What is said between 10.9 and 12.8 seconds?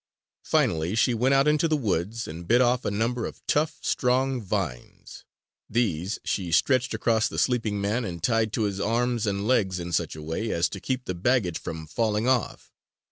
the baggage from falling off.